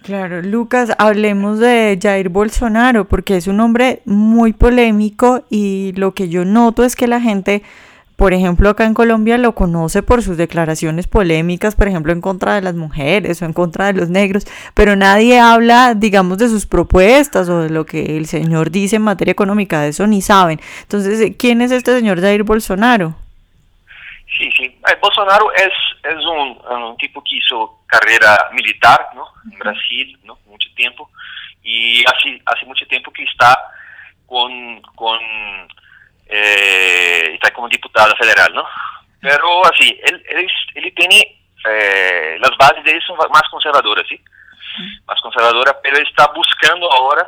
Claro, 0.03 0.43
Lucas, 0.43 0.93
hablemos 0.99 1.59
de 1.59 1.99
Jair 2.01 2.29
Bolsonaro, 2.29 3.07
porque 3.07 3.37
es 3.37 3.47
un 3.47 3.61
hombre 3.61 4.03
muy 4.05 4.53
polémico 4.53 5.47
y 5.49 5.93
lo 5.97 6.13
que 6.13 6.29
yo 6.29 6.45
noto 6.45 6.85
es 6.85 6.95
que 6.95 7.07
la 7.07 7.21
gente, 7.21 7.63
por 8.17 8.33
ejemplo, 8.33 8.71
acá 8.71 8.85
en 8.85 8.95
Colombia 8.95 9.39
lo 9.39 9.55
conoce 9.55 10.03
por 10.03 10.23
sus 10.23 10.37
declaraciones 10.37 11.09
polémicas, 11.09 11.75
por 11.75 11.89
ejemplo, 11.89 12.13
en 12.13 12.21
contra 12.21 12.55
de 12.55 12.63
las 12.63 12.75
mujeres 12.75 13.43
o 13.43 13.45
en 13.45 13.53
contra 13.53 13.87
de 13.87 13.95
los 13.95 14.09
negros, 14.09 14.47
pero 14.75 14.95
nadie 14.95 15.41
habla, 15.41 15.95
digamos, 15.95 16.39
de 16.39 16.49
sus 16.49 16.67
propuestas 16.67 17.49
o 17.49 17.63
de 17.63 17.71
lo 17.71 17.87
que 17.87 18.17
el 18.17 18.27
señor 18.27 18.71
dice 18.71 18.97
en 18.97 19.03
materia 19.03 19.33
económica, 19.33 19.81
de 19.81 19.89
eso 19.89 20.07
ni 20.07 20.23
saben. 20.23 20.61
Entonces, 20.83 21.35
¿quién 21.39 21.61
es 21.61 21.73
este 21.73 21.97
señor 21.97 22.21
Jair 22.21 22.45
Bolsonaro? 22.45 23.17
Sí, 24.39 24.51
sí. 24.57 24.65
Eh, 24.65 24.97
Bolsonaro 25.01 25.53
es, 25.53 25.73
es 26.03 26.25
un, 26.25 26.59
un, 26.83 26.97
tipo 26.97 27.23
que 27.23 27.37
hizo 27.37 27.81
carrera 27.87 28.49
militar 28.53 29.09
¿no? 29.15 29.27
en 29.53 29.59
Brasil 29.59 30.19
¿no? 30.25 30.39
mucho 30.47 30.69
tiempo 30.75 31.09
y 31.63 32.03
hace, 32.05 32.41
hace 32.47 32.67
mucho 32.67 32.87
tiempo 32.87 33.13
que 33.13 33.23
está 33.23 33.57
con, 34.27 34.81
con 34.97 35.19
eh, 36.27 36.84
como 37.55 37.69
diputado 37.69 38.15
federal, 38.17 38.53
¿no? 38.55 38.65
Pero 39.21 39.65
así, 39.67 39.99
él, 40.05 40.23
él, 40.29 40.47
él 40.75 40.93
tiene 40.95 41.39
eh, 41.67 42.37
las 42.41 42.57
bases 42.59 42.85
de 42.85 42.93
él 42.93 43.03
son 43.07 43.17
más 43.17 43.49
conservadoras, 43.51 44.07
¿sí? 44.07 44.21
Más 45.07 45.21
conservadora, 45.23 45.79
pero 45.83 45.97
está 45.97 46.31
buscando 46.35 46.91
ahora 46.93 47.27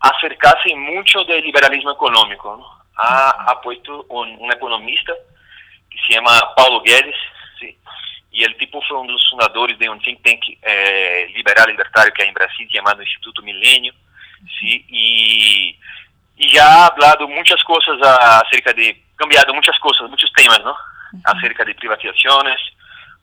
acercarse 0.00 0.74
mucho 0.74 1.22
del 1.24 1.44
liberalismo 1.44 1.92
económico, 1.92 2.56
¿no? 2.56 2.84
Ha, 2.96 3.50
ha 3.50 3.60
puesto 3.60 4.06
un, 4.08 4.36
un 4.40 4.52
economista 4.52 5.12
se 6.06 6.14
llama 6.14 6.38
Paulo 6.56 6.80
Guedes, 6.82 7.16
¿sí? 7.58 7.76
y 8.30 8.44
el 8.44 8.56
tipo 8.56 8.80
fue 8.82 8.98
uno 8.98 9.08
de 9.08 9.12
los 9.14 9.30
fundadores 9.30 9.78
de 9.78 9.88
un 9.88 10.00
think 10.00 10.22
tank 10.22 10.40
eh, 10.62 11.26
liberal 11.34 11.66
libertario 11.68 12.12
que 12.12 12.22
hay 12.22 12.28
en 12.28 12.34
Brasil 12.34 12.68
llamado 12.72 13.02
Instituto 13.02 13.42
Milenio, 13.42 13.92
¿sí? 14.60 14.84
y, 14.88 15.78
y 16.36 16.52
ya 16.52 16.66
ha 16.66 16.86
hablado 16.86 17.26
muchas 17.28 17.62
cosas 17.64 17.96
acerca 18.02 18.72
de, 18.72 19.04
cambiado 19.16 19.54
muchas 19.54 19.78
cosas, 19.78 20.08
muchos 20.10 20.30
temas, 20.32 20.60
¿no? 20.64 20.76
Acerca 21.24 21.64
de 21.64 21.74
privatizaciones, 21.74 22.58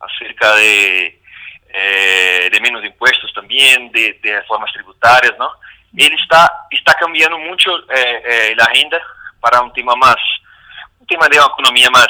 acerca 0.00 0.54
de, 0.56 1.20
eh, 1.68 2.48
de 2.50 2.60
menos 2.60 2.84
impuestos 2.84 3.32
también, 3.32 3.90
de, 3.92 4.18
de 4.22 4.40
reformas 4.40 4.72
tributarias, 4.72 5.34
¿no? 5.38 5.50
Él 5.96 6.12
está, 6.20 6.50
está 6.70 6.94
cambiando 6.94 7.38
mucho 7.38 7.70
eh, 7.90 8.22
eh, 8.24 8.54
la 8.56 8.64
agenda 8.64 9.00
para 9.40 9.60
un 9.60 9.72
tema 9.72 9.94
más, 9.94 10.16
un 10.98 11.06
tema 11.06 11.28
de 11.28 11.38
una 11.38 11.46
economía 11.46 11.88
más 11.90 12.08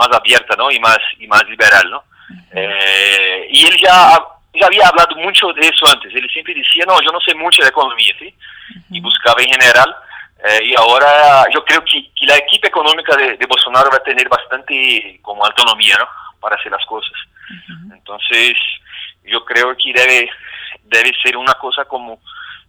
más 0.00 0.16
abierta 0.16 0.56
¿no? 0.56 0.70
y, 0.70 0.80
más, 0.80 0.98
y 1.18 1.26
más 1.26 1.44
liberal. 1.48 1.90
¿no? 1.90 2.04
Eh, 2.52 3.48
y 3.50 3.66
él 3.66 3.76
ya, 3.76 4.18
ya 4.54 4.66
había 4.66 4.88
hablado 4.88 5.14
mucho 5.16 5.52
de 5.52 5.68
eso 5.68 5.86
antes. 5.92 6.12
Él 6.14 6.28
siempre 6.32 6.54
decía, 6.54 6.84
no, 6.86 7.00
yo 7.02 7.12
no 7.12 7.20
sé 7.20 7.34
mucho 7.34 7.62
de 7.62 7.68
economía, 7.68 8.14
¿sí? 8.18 8.34
Y 8.90 9.00
buscaba 9.00 9.42
en 9.42 9.50
general. 9.50 9.94
Eh, 10.42 10.60
y 10.64 10.74
ahora 10.76 11.44
yo 11.52 11.64
creo 11.64 11.84
que, 11.84 12.10
que 12.14 12.26
la 12.26 12.36
equipa 12.36 12.68
económica 12.68 13.14
de, 13.16 13.36
de, 13.36 13.46
Bolsonaro 13.46 13.90
va 13.90 13.98
a 13.98 14.02
tener 14.02 14.28
bastante 14.28 15.18
como 15.22 15.44
autonomía, 15.44 15.96
¿no? 15.98 16.08
Para 16.40 16.56
hacer 16.56 16.72
las 16.72 16.84
cosas. 16.86 17.12
Entonces, 17.92 18.54
yo 19.24 19.44
creo 19.44 19.76
que 19.76 19.92
debe, 19.92 20.30
debe 20.84 21.12
ser 21.22 21.36
una 21.36 21.54
cosa 21.54 21.84
como, 21.84 22.20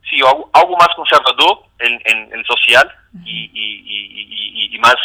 sí, 0.09 0.17
algo, 0.17 0.49
algo 0.53 0.75
más 0.77 0.89
conservador 0.95 1.63
en, 1.79 2.01
en 2.05 2.33
el 2.33 2.45
social 2.45 2.91
y, 3.23 3.49
y, 3.53 3.81
y, 3.85 4.75
y, 4.75 4.79
más, 4.79 4.95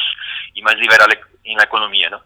y 0.54 0.62
más 0.62 0.74
liberal 0.76 1.08
en 1.44 1.56
la 1.56 1.64
economía, 1.64 2.10
¿no? 2.10 2.20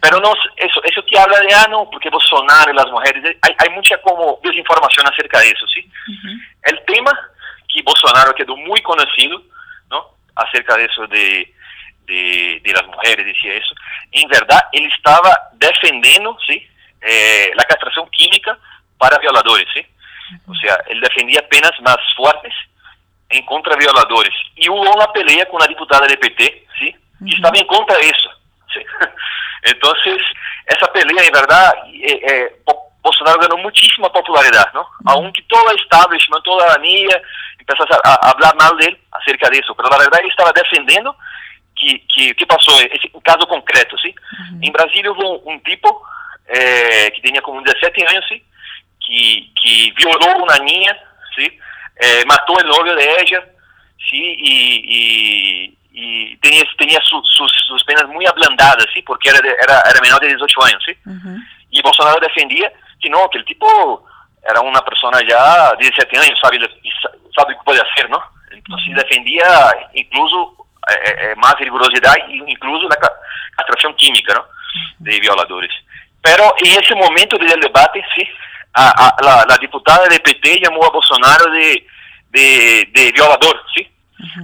Pero 0.00 0.20
no, 0.20 0.32
eso, 0.56 0.82
eso 0.84 1.02
te 1.04 1.18
habla 1.18 1.40
de, 1.40 1.52
ah, 1.54 1.66
no, 1.68 1.90
porque 1.90 2.08
Bolsonaro 2.08 2.72
las 2.72 2.86
mujeres, 2.86 3.36
hay, 3.42 3.54
hay 3.58 3.70
mucha 3.70 4.00
como 4.00 4.38
desinformación 4.42 5.06
acerca 5.06 5.40
de 5.40 5.48
eso, 5.50 5.66
¿sí? 5.66 5.90
El 6.62 6.80
tema 6.86 7.12
que 7.72 7.82
Bolsonaro 7.82 8.34
quedó 8.34 8.56
muy 8.56 8.80
conocido, 8.82 9.42
¿no? 9.92 10.16
Acerca 10.34 10.76
de 10.76 10.86
eso 10.86 11.06
de, 11.06 11.54
de, 12.06 12.60
de 12.64 12.72
las 12.72 12.86
mujeres, 12.86 13.24
decía 13.24 13.54
eso. 13.54 13.74
En 14.10 14.28
verdad, 14.28 14.60
él 14.72 14.90
estaba 14.96 15.38
defendiendo, 15.52 16.36
¿sí? 16.46 16.66
Eh, 17.00 17.52
la 17.54 17.64
castración 17.64 18.08
química 18.10 18.58
para 18.98 19.18
violadores, 19.18 19.66
¿sí? 19.74 19.86
O 20.48 20.54
sea, 20.54 20.78
él 20.88 21.00
defendía 21.00 21.46
penas 21.48 21.72
más 21.82 21.98
fuertes 22.16 22.54
en 23.28 23.44
contra 23.44 23.74
de 23.74 23.80
violadores. 23.80 24.34
Y 24.56 24.68
hubo 24.68 24.80
una 24.80 25.12
pelea 25.12 25.46
con 25.46 25.60
la 25.60 25.66
diputada 25.66 26.06
del 26.06 26.18
PT, 26.18 26.66
¿sí? 26.78 26.96
Que 27.24 27.34
estaba 27.34 27.58
en 27.58 27.66
contra 27.66 27.96
de 27.98 28.08
eso. 28.08 28.30
¿sí? 28.72 28.80
Entonces, 29.62 30.22
esa 30.66 30.92
pelea, 30.92 31.24
en 31.24 31.32
verdad, 31.32 31.72
eh, 31.92 32.20
eh, 32.26 32.56
Bolsonaro 33.02 33.40
ganó 33.40 33.56
muchísima 33.58 34.10
popularidad, 34.10 34.72
¿no? 34.72 34.86
Aunque 35.06 35.42
todo 35.42 35.70
el 35.70 35.80
establishment, 35.80 36.44
toda 36.44 36.68
la 36.68 36.78
niña 36.78 37.20
empezó 37.58 37.84
a, 38.04 38.30
hablar 38.30 38.54
mal 38.56 38.76
de 38.78 38.86
él 38.86 38.98
acerca 39.10 39.50
de 39.50 39.58
eso, 39.58 39.74
pero 39.74 39.88
la 39.90 39.98
verdad 39.98 40.20
él 40.22 40.30
estaba 40.30 40.52
defendiendo 40.52 41.16
que, 41.74 42.04
que, 42.06 42.34
que 42.34 42.46
pasó, 42.46 42.70
ese 42.78 43.10
caso 43.22 43.46
concreto, 43.46 43.96
¿sí? 43.98 44.14
En 44.60 44.72
Brasil 44.72 45.08
hubo 45.08 45.38
un, 45.40 45.60
tipo 45.62 46.04
eh, 46.46 47.10
que 47.14 47.20
tenía 47.22 47.42
como 47.42 47.60
17 47.60 48.06
años, 48.08 48.24
¿sí? 48.28 48.44
Que, 49.04 49.50
que 49.60 49.92
violó 49.96 50.36
una 50.44 50.58
niña, 50.58 50.96
¿sí? 51.36 51.58
Eh, 51.96 52.22
mató 52.26 52.58
el 52.60 52.68
novio 52.68 52.94
de 52.94 53.16
ella, 53.20 53.44
¿sí? 54.08 54.36
Y, 54.38 54.82
y, 54.84 55.78
y 55.92 56.36
tenía, 56.36 56.62
tenía 56.78 57.00
su, 57.02 57.20
sus, 57.24 57.50
sus, 57.66 57.82
penas 57.84 58.06
muy 58.06 58.24
ablandadas, 58.26 58.86
¿sí? 58.94 59.02
Porque 59.02 59.30
era, 59.30 59.40
de, 59.40 59.48
era, 59.48 59.82
era 59.90 60.00
menor 60.00 60.20
de 60.20 60.28
18 60.28 60.64
años, 60.64 60.82
¿sí? 60.86 60.96
Y 61.70 61.82
Bolsonaro 61.82 62.20
defendía 62.20 62.70
que 62.70 62.76
no, 63.10 63.28
que 63.30 63.38
el 63.38 63.44
tipo 63.44 64.04
era 64.48 64.60
una 64.60 64.80
persona 64.82 65.20
ya 65.26 65.70
de 65.72 65.84
17 65.88 66.18
años, 66.18 66.38
sabe, 66.40 66.58
sabe 67.34 67.54
qué 67.54 67.60
puede 67.64 67.80
hacer, 67.80 68.10
¿no? 68.10 68.22
Entonces 68.50 68.94
defendía 68.94 69.44
incluso 69.94 70.56
eh, 70.90 71.16
eh, 71.18 71.34
más 71.36 71.54
rigurosidad 71.58 72.14
incluso 72.28 72.88
la 72.88 72.96
castración 73.56 73.94
química, 73.94 74.34
¿no? 74.34 74.44
De 74.98 75.20
violadores. 75.20 75.70
Pero 76.20 76.54
en 76.58 76.80
ese 76.80 76.94
momento 76.94 77.36
del 77.38 77.60
debate, 77.60 78.04
sí, 78.14 78.28
a, 78.74 78.90
a, 78.90 79.22
la, 79.22 79.44
la, 79.48 79.56
diputada 79.58 80.06
del 80.08 80.22
PT 80.22 80.60
llamó 80.60 80.84
a 80.84 80.90
Bolsonaro 80.90 81.50
de, 81.50 81.86
de, 82.30 82.88
de 82.92 83.12
violador, 83.12 83.62
¿sí? 83.74 83.88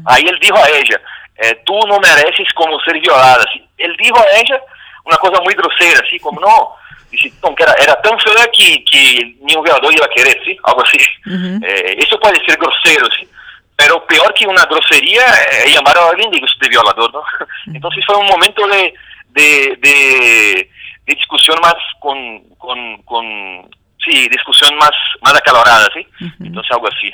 Ahí 0.06 0.24
él 0.26 0.38
dijo 0.40 0.56
a 0.56 0.68
ella, 0.68 1.00
eh, 1.36 1.62
tú 1.64 1.78
no 1.86 1.98
mereces 2.00 2.48
como 2.54 2.80
ser 2.80 2.98
violada, 3.00 3.44
¿sí? 3.52 3.64
Él 3.78 3.96
dijo 3.96 4.18
a 4.18 4.38
ella 4.38 4.60
una 5.04 5.16
cosa 5.18 5.40
muy 5.42 5.54
grosera, 5.54 6.00
¿sí? 6.10 6.18
Como, 6.18 6.40
no, 6.40 6.74
dice, 7.10 7.32
que 7.56 7.62
era, 7.62 7.74
era 7.74 8.00
tan 8.02 8.18
fea 8.18 8.48
que, 8.52 8.84
que 8.84 9.36
ni 9.40 9.54
un 9.54 9.64
violador 9.64 9.92
iba 9.92 10.06
a 10.06 10.10
querer, 10.10 10.38
¿sí? 10.44 10.56
Algo 10.64 10.82
así. 10.82 10.98
Uh 11.26 11.30
-huh. 11.30 11.64
eh, 11.66 11.96
eso 11.98 12.18
puede 12.20 12.44
ser 12.44 12.56
grosero, 12.58 13.06
¿sí? 13.18 13.28
Pero 13.76 14.04
peor 14.06 14.34
que 14.34 14.46
una 14.46 14.64
grosería, 14.64 15.22
eh, 15.52 15.70
llamar 15.72 15.96
a 15.98 16.08
alguien 16.10 16.30
de, 16.30 16.40
de 16.40 16.68
violador, 16.68 17.12
¿no? 17.12 17.22
Entonces 17.72 18.04
fue 18.06 18.16
un 18.16 18.26
momento 18.26 18.66
de, 18.66 18.92
de, 19.30 19.78
de, 19.80 20.70
de 21.06 21.14
discusión 21.14 21.58
más 21.62 21.76
con, 22.00 22.40
con, 22.58 23.02
con, 23.02 23.24
sí, 24.04 24.28
discusión 24.28 24.76
más, 24.76 24.90
más 25.22 25.34
acalorada, 25.34 25.88
¿sí? 25.94 26.06
Entonces 26.40 26.70
algo 26.72 26.88
así. 26.88 27.12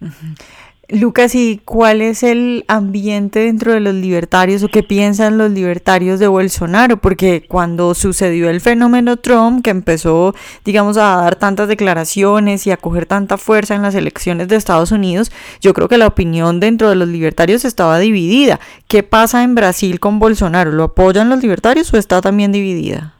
Lucas, 0.92 1.36
¿y 1.36 1.60
cuál 1.64 2.02
es 2.02 2.24
el 2.24 2.64
ambiente 2.66 3.38
dentro 3.38 3.72
de 3.72 3.78
los 3.78 3.94
libertarios 3.94 4.64
o 4.64 4.68
qué 4.68 4.82
piensan 4.82 5.38
los 5.38 5.52
libertarios 5.52 6.18
de 6.18 6.26
Bolsonaro? 6.26 6.96
Porque 6.96 7.44
cuando 7.46 7.94
sucedió 7.94 8.50
el 8.50 8.60
fenómeno 8.60 9.16
Trump, 9.16 9.62
que 9.62 9.70
empezó, 9.70 10.34
digamos, 10.64 10.96
a 10.96 11.16
dar 11.16 11.36
tantas 11.36 11.68
declaraciones 11.68 12.66
y 12.66 12.72
a 12.72 12.76
coger 12.76 13.06
tanta 13.06 13.38
fuerza 13.38 13.76
en 13.76 13.82
las 13.82 13.94
elecciones 13.94 14.48
de 14.48 14.56
Estados 14.56 14.90
Unidos, 14.90 15.30
yo 15.60 15.74
creo 15.74 15.88
que 15.88 15.96
la 15.96 16.08
opinión 16.08 16.58
dentro 16.58 16.88
de 16.88 16.96
los 16.96 17.08
libertarios 17.08 17.64
estaba 17.64 18.00
dividida. 18.00 18.58
¿Qué 18.88 19.04
pasa 19.04 19.44
en 19.44 19.54
Brasil 19.54 20.00
con 20.00 20.18
Bolsonaro? 20.18 20.72
¿Lo 20.72 20.84
apoyan 20.84 21.28
los 21.28 21.40
libertarios 21.40 21.94
o 21.94 21.98
está 21.98 22.20
también 22.20 22.50
dividida? 22.50 23.14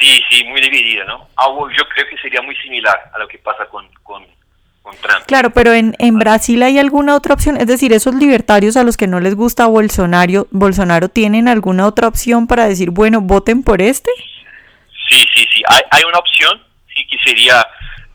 Sí, 0.00 0.20
sí, 0.28 0.44
muy 0.44 0.60
dividida, 0.60 1.04
¿no? 1.04 1.28
Algo 1.36 1.70
yo 1.70 1.84
creo 1.94 2.06
que 2.10 2.18
sería 2.18 2.42
muy 2.42 2.56
similar 2.56 3.12
a 3.14 3.18
lo 3.20 3.28
que 3.28 3.38
pasa 3.38 3.66
con, 3.66 3.86
con 4.02 4.24
Claro, 5.26 5.50
pero 5.50 5.72
en, 5.72 5.94
en 5.98 6.18
Brasil 6.18 6.62
hay 6.62 6.78
alguna 6.78 7.14
otra 7.14 7.34
opción, 7.34 7.56
es 7.56 7.66
decir, 7.66 7.92
esos 7.92 8.14
libertarios 8.14 8.76
a 8.76 8.84
los 8.84 8.96
que 8.96 9.06
no 9.06 9.20
les 9.20 9.34
gusta 9.34 9.66
Bolsonaro, 9.66 10.46
Bolsonaro 10.50 11.08
tienen 11.08 11.48
alguna 11.48 11.86
otra 11.86 12.08
opción 12.08 12.46
para 12.46 12.66
decir, 12.68 12.90
bueno, 12.90 13.20
voten 13.20 13.62
por 13.62 13.82
este. 13.82 14.10
Sí, 15.08 15.26
sí, 15.34 15.46
sí, 15.52 15.62
hay, 15.68 15.82
hay 15.90 16.04
una 16.04 16.18
opción, 16.18 16.62
sí, 16.94 17.06
que 17.08 17.18
sería, 17.18 17.66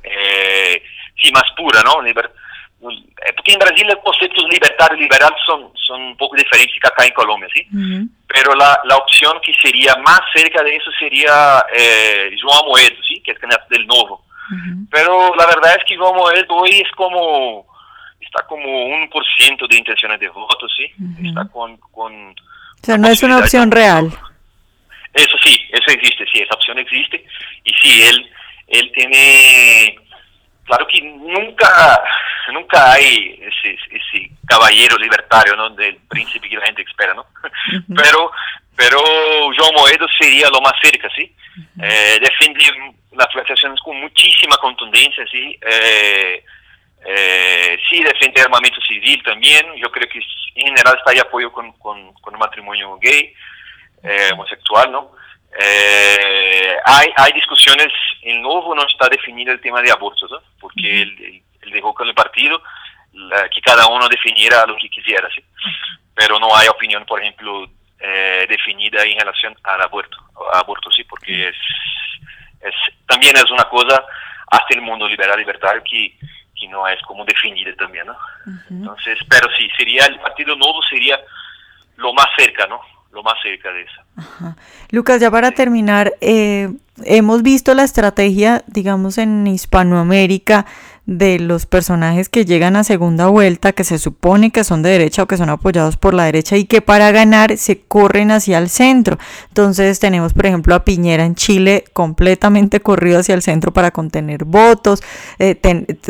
eh, 0.03 0.81
sí, 1.21 1.31
más 1.31 1.45
pura, 1.57 1.81
¿no? 1.83 2.01
Liber 2.01 2.31
porque 2.81 3.53
en 3.53 3.59
Brasil 3.59 3.87
los 3.87 4.03
conceptos 4.03 4.43
libertario 4.49 4.97
y 4.97 5.01
liberal 5.01 5.33
son, 5.45 5.71
son 5.75 6.01
un 6.01 6.17
poco 6.17 6.35
diferentes 6.35 6.75
que 6.81 6.87
acá 6.87 7.05
en 7.05 7.13
Colombia, 7.13 7.47
¿sí? 7.53 7.65
Uh 7.71 7.77
-huh. 7.77 8.09
Pero 8.27 8.55
la, 8.55 8.79
la 8.85 8.97
opción 8.97 9.39
que 9.43 9.53
sería 9.61 9.95
más 9.97 10.21
cerca 10.33 10.63
de 10.63 10.75
eso 10.75 10.89
sería 10.99 11.63
eh, 11.73 12.31
João 12.41 12.65
Moedo, 12.65 12.95
¿sí? 13.07 13.21
Que 13.23 13.31
es 13.31 13.39
candidato 13.39 13.67
del 13.69 13.85
Novo. 13.85 14.25
Uh 14.49 14.55
-huh. 14.55 14.87
Pero 14.89 15.35
la 15.35 15.45
verdad 15.45 15.75
es 15.77 15.83
que 15.85 15.95
João 15.95 16.10
Es 16.79 16.91
como, 16.95 17.65
está 18.19 18.45
como 18.47 18.63
1% 18.65 19.67
de 19.67 19.77
intenciones 19.77 20.19
de 20.19 20.29
voto, 20.29 20.67
¿sí? 20.69 20.85
Uh 20.99 21.03
-huh. 21.03 21.29
Está 21.29 21.45
con... 21.51 21.77
con 21.91 22.31
o 22.31 22.83
sea, 22.83 22.97
no 22.97 23.09
es 23.09 23.21
una 23.23 23.39
opción 23.39 23.69
de... 23.69 23.75
real. 23.75 24.11
Eso 25.13 25.37
sí, 25.43 25.59
eso 25.71 25.91
existe, 25.91 26.25
sí, 26.31 26.39
esa 26.39 26.55
opción 26.55 26.79
existe. 26.79 27.23
Y 27.63 27.73
sí, 27.73 28.01
él, 28.03 28.31
él 28.67 28.91
tiene... 28.95 29.95
Claro 30.65 30.87
que 30.87 31.01
nunca 31.01 32.01
nunca 32.53 32.93
hay 32.93 33.39
ese, 33.41 33.77
ese 33.89 34.31
caballero 34.47 34.97
libertario, 34.97 35.55
¿no? 35.55 35.69
Del 35.71 35.95
príncipe 36.09 36.49
que 36.49 36.57
la 36.57 36.65
gente 36.65 36.81
espera, 36.81 37.13
¿no? 37.13 37.21
Uh 37.21 37.47
-huh. 37.87 38.01
Pero 38.01 38.31
pero 38.75 38.99
João 39.53 39.73
Moedo 39.73 40.07
sería 40.17 40.49
lo 40.49 40.61
más 40.61 40.73
cerca, 40.81 41.07
¿sí? 41.15 41.23
Uh 41.57 41.81
-huh. 41.81 41.85
eh, 41.85 42.19
las 43.11 43.27
privatizaciones 43.27 43.79
con 43.81 43.99
muchísima 43.99 44.57
contundencia, 44.57 45.23
¿sí? 45.31 45.57
Eh, 45.61 46.43
eh, 47.05 47.77
sí, 47.89 48.03
defiende 48.03 48.41
armamento 48.41 48.79
civil 48.81 49.21
también. 49.23 49.65
Yo 49.75 49.91
creo 49.91 50.07
que 50.07 50.19
en 50.55 50.67
general 50.67 50.97
está 50.97 51.11
de 51.11 51.21
apoyo 51.21 51.51
con, 51.51 51.71
con, 51.73 52.13
con 52.13 52.33
el 52.33 52.39
matrimonio 52.39 52.97
gay, 53.01 53.33
eh, 54.03 54.29
homosexual, 54.33 54.91
¿no? 54.91 55.11
Eh, 55.59 56.75
hay, 56.85 57.09
hay 57.17 57.33
discusiones, 57.33 57.87
el 58.21 58.41
nuevo 58.41 58.73
no 58.73 58.85
está 58.87 59.09
definido 59.09 59.51
el 59.51 59.59
tema 59.59 59.81
de 59.81 59.91
abortos, 59.91 60.29
¿no? 60.31 60.41
Porque 60.59 61.01
el, 61.01 61.43
el 61.61 61.71
dejó 61.71 61.93
con 61.93 62.07
el 62.07 62.13
partido 62.13 62.61
la, 63.13 63.49
que 63.49 63.61
cada 63.61 63.87
uno 63.87 64.07
definiera 64.07 64.65
lo 64.65 64.75
que 64.77 64.89
quisiera, 64.89 65.27
¿sí? 65.33 65.43
Pero 66.15 66.39
no 66.39 66.55
hay 66.55 66.67
opinión, 66.67 67.05
por 67.05 67.21
ejemplo, 67.21 67.69
eh, 67.99 68.45
definida 68.47 69.03
en 69.03 69.19
relación 69.19 69.55
al 69.63 69.81
aborto, 69.81 70.17
aborto 70.53 70.91
sí, 70.91 71.03
porque 71.03 71.49
es, 71.49 71.55
es, 72.61 72.75
también 73.07 73.35
es 73.35 73.49
una 73.51 73.65
cosa 73.65 74.03
hasta 74.47 74.73
el 74.73 74.81
mundo 74.81 75.07
liberal 75.07 75.37
libertario 75.37 75.83
que, 75.83 76.17
que 76.61 76.67
no 76.67 76.87
es 76.87 77.01
como 77.01 77.25
definida 77.25 77.73
también, 77.75 78.05
¿no? 78.05 78.13
Uh 78.13 78.49
-huh. 78.49 78.61
Entonces, 78.69 79.17
pero 79.27 79.49
sí, 79.57 79.67
sería 79.75 80.05
el 80.05 80.19
Partido 80.19 80.55
Nuevo 80.55 80.81
sería 80.89 81.19
lo 81.97 82.13
más 82.13 82.27
cerca, 82.37 82.67
¿no? 82.67 82.79
Lo 83.11 83.23
más 83.23 83.33
cerca 83.41 83.71
de 83.73 83.81
eso. 83.81 84.01
Ajá. 84.15 84.55
Lucas, 84.91 85.19
ya 85.19 85.29
para 85.29 85.49
sí. 85.49 85.55
terminar, 85.55 86.13
eh, 86.21 86.69
hemos 87.03 87.41
visto 87.41 87.73
la 87.73 87.83
estrategia, 87.83 88.63
digamos, 88.67 89.17
en 89.17 89.45
Hispanoamérica 89.47 90.65
de 91.05 91.39
los 91.39 91.65
personajes 91.65 92.29
que 92.29 92.45
llegan 92.45 92.75
a 92.75 92.83
segunda 92.83 93.27
vuelta, 93.27 93.73
que 93.73 93.83
se 93.83 93.97
supone 93.97 94.51
que 94.51 94.63
son 94.63 94.83
de 94.83 94.91
derecha 94.91 95.23
o 95.23 95.27
que 95.27 95.35
son 95.35 95.49
apoyados 95.49 95.97
por 95.97 96.13
la 96.13 96.25
derecha 96.25 96.57
y 96.57 96.65
que 96.65 96.81
para 96.81 97.11
ganar 97.11 97.57
se 97.57 97.81
corren 97.81 98.31
hacia 98.31 98.59
el 98.59 98.69
centro. 98.69 99.17
Entonces 99.47 99.99
tenemos, 99.99 100.33
por 100.33 100.45
ejemplo, 100.45 100.75
a 100.75 100.85
Piñera 100.85 101.25
en 101.25 101.35
Chile 101.35 101.83
completamente 101.93 102.79
corrido 102.81 103.19
hacia 103.19 103.35
el 103.35 103.41
centro 103.41 103.73
para 103.73 103.91
contener 103.91 104.45
votos. 104.45 105.01
Eh, 105.39 105.55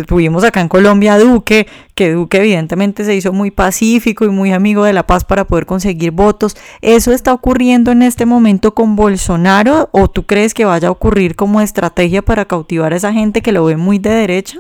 tuvimos 0.08 0.44
acá 0.44 0.60
en 0.60 0.68
Colombia 0.68 1.14
a 1.14 1.20
Duque, 1.20 1.68
que 1.96 2.12
Duque 2.12 2.40
evidentemente 2.40 3.06
se 3.06 3.16
hizo 3.16 3.32
muy 3.32 3.50
pacífico 3.50 4.26
y 4.26 4.30
muy 4.30 4.52
amigo 4.52 4.84
de 4.84 4.94
la 4.94 5.08
paz 5.08 5.24
para 5.24 5.46
poder 5.46 5.66
conseguir 5.66 6.12
votos. 6.12 6.58
¿Eso 6.82 7.14
está 7.14 7.34
ocurriendo 7.34 7.92
en 7.92 8.02
este 8.02 8.26
momento 8.26 8.74
con 8.74 8.98
Bolsonaro 8.98 9.90
o 9.94 10.10
tú 10.10 10.26
crees 10.26 10.54
que 10.54 10.66
vaya 10.66 10.90
a 10.90 10.92
ocurrir 10.92 11.36
como 11.36 11.62
estrategia 11.62 12.22
para 12.22 12.46
cautivar 12.46 12.92
a 12.92 12.98
esa 12.98 13.14
gente 13.14 13.42
que 13.42 13.54
lo 13.54 13.64
ve 13.64 13.78
muy 13.78 13.98
de 13.98 14.10
derecha? 14.10 14.60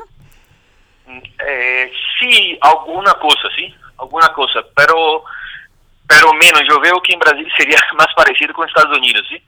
Eh, 1.48 1.92
sí, 2.20 2.58
alguna 2.62 3.14
cosa, 3.16 3.50
sí, 3.56 3.74
alguna 4.00 4.30
cosa, 4.34 4.62
pero 4.76 5.24
pero 6.08 6.34
menos. 6.34 6.62
Yo 6.70 6.80
veo 6.80 7.02
que 7.02 7.14
en 7.14 7.20
Brasil 7.20 7.48
sería 7.58 7.78
más 7.98 8.08
parecido 8.16 8.54
con 8.54 8.68
Estados 8.68 8.98
Unidos, 8.98 9.26
sí. 9.30 9.42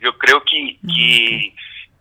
Yo 0.00 0.16
creo 0.18 0.42
que 0.44 0.76
que, 0.94 1.54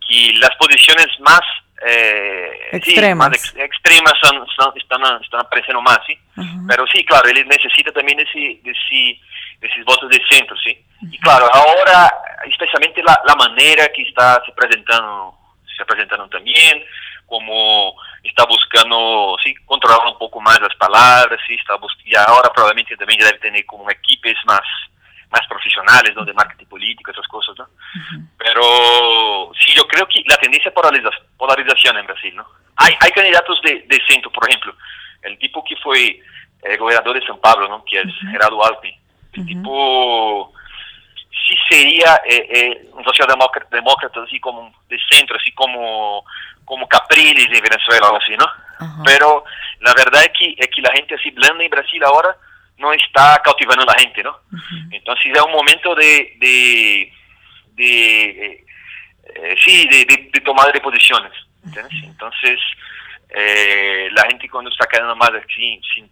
que 0.08 0.34
las 0.40 0.56
posiciones 0.58 1.08
más 1.20 1.42
eh, 1.86 2.70
extremas, 2.72 3.28
sí, 3.28 3.44
más 3.44 3.54
ex, 3.54 3.56
extremas 3.58 4.14
son, 4.22 4.46
son, 4.58 4.74
están, 4.78 5.02
están 5.22 5.42
apareciendo 5.42 5.82
más, 5.82 6.00
sí. 6.08 6.18
Uh 6.36 6.42
-huh. 6.42 6.68
Pero 6.68 6.86
sí, 6.88 7.04
claro, 7.06 7.30
él 7.30 7.48
necesita 7.48 7.92
también 7.92 8.20
ese, 8.20 8.60
ese, 8.64 9.20
esos 9.62 9.86
votos 9.86 10.10
de 10.10 10.22
centro, 10.30 10.56
sí. 10.58 10.78
Uh 11.02 11.06
-huh. 11.06 11.20
claro, 11.22 11.50
ahora, 11.54 12.12
especialmente 12.50 13.04
la, 13.04 13.20
la 13.26 13.36
manera 13.36 13.88
que 13.90 14.04
está 14.04 14.42
se 14.46 14.52
presentando, 14.54 15.38
se 15.78 15.86
presentando 15.86 16.28
también, 16.30 16.84
como 17.28 17.94
está 18.24 18.46
buscando 18.46 19.36
sí, 19.44 19.54
controlar 19.66 20.08
un 20.08 20.18
poco 20.18 20.42
más 20.42 20.60
las 20.60 20.76
palabras, 20.76 21.40
sí, 21.46 21.54
está 21.54 21.78
y 22.06 22.16
ahora 22.16 22.52
probablemente 22.54 22.98
también 22.98 23.20
debe 23.20 23.38
tener 23.40 23.66
como 23.66 23.90
equipos 23.92 24.34
más 24.46 24.62
más 25.30 25.46
profesionales, 25.48 26.16
¿no? 26.16 26.24
De 26.24 26.34
marketing 26.34 26.68
político, 26.68 27.12
esas 27.12 27.28
cosas, 27.28 27.54
¿no? 27.58 27.68
Pero 28.38 29.52
sí, 29.60 29.74
yo 29.76 29.86
creo 29.86 30.08
que 30.08 30.24
la 30.26 30.38
tendencia 30.38 30.70
es 30.70 31.14
polarización 31.38 31.98
en 31.98 32.06
Brasil, 32.06 32.34
¿no? 32.34 32.48
Hay, 32.78 32.96
hay 33.02 33.12
candidatos 33.12 33.62
de, 33.62 33.86
de 33.88 34.00
centro, 34.08 34.32
por 34.32 34.48
ejemplo, 34.48 34.74
el 35.24 35.38
tipo 35.38 35.64
que 35.66 35.76
fue 35.78 36.22
gobernador 36.78 37.20
de 37.20 37.26
São 37.28 37.40
Paulo, 37.40 37.68
¿no? 37.68 37.84
Que 37.84 38.00
es 38.00 38.14
Gerardo 38.32 38.64
Alckmin. 38.64 38.96
El 39.34 39.46
tipo 39.46 40.54
sí 41.48 41.56
sería 41.70 42.22
eh, 42.26 42.48
eh, 42.50 42.90
un 42.94 43.04
socialdemócrata 43.04 44.22
así 44.24 44.40
como 44.40 44.74
de 44.90 44.98
centro, 45.10 45.38
así 45.38 45.52
como 45.52 46.24
como 46.66 46.88
Capriles 46.88 47.46
en 47.46 47.64
Venezuela, 47.64 48.08
algo 48.08 48.18
así, 48.18 48.36
¿no? 48.36 48.46
Pero 49.06 49.46
la 49.80 49.94
verdad 49.94 50.22
es 50.24 50.32
que, 50.38 50.54
es 50.58 50.68
que 50.68 50.82
la 50.82 50.92
gente 50.92 51.16
así 51.16 51.32
blanda 51.32 51.64
en 51.64 51.72
Brasil 51.72 52.04
ahora 52.04 52.36
no 52.78 52.92
está 52.92 53.42
cautivando 53.44 53.84
a 53.84 53.94
la 53.94 54.00
gente, 54.00 54.22
¿no? 54.22 54.38
Entonces 54.92 55.32
es 55.34 55.42
un 55.42 55.52
momento 55.52 55.96
de, 55.96 56.36
de, 56.40 57.14
de 57.76 58.66
eh, 59.36 59.56
sí, 59.64 59.88
de, 59.88 60.06
de, 60.06 60.42
tomar 60.42 60.72
de 60.74 60.82
posiciones, 60.82 61.32
Entonces 62.04 62.60
eh, 63.30 64.10
la 64.12 64.26
gente 64.26 64.50
cuando 64.50 64.70
está 64.70 64.86
quedando 64.88 65.16
más 65.16 65.32
así, 65.32 65.80
sin, 65.94 66.10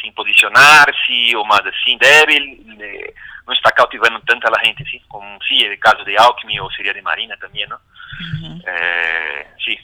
sin 0.00 0.14
posicionarse 0.14 1.36
o 1.36 1.44
más 1.44 1.60
así 1.60 1.96
débil, 2.00 2.78
no 3.46 3.52
está 3.52 3.70
cautivando 3.70 4.20
tanto 4.20 4.48
a 4.48 4.50
la 4.50 4.60
gente, 4.60 4.84
¿sí? 4.90 5.00
Como 5.08 5.38
sí, 5.48 5.62
el 5.62 5.78
caso 5.78 6.04
de 6.04 6.16
Alckmin 6.16 6.60
o 6.60 6.70
sería 6.70 6.92
de 6.92 7.02
Marina 7.02 7.36
también, 7.36 7.68
¿no? 7.68 7.80
eh, 8.66 9.46
sí, 9.64 9.78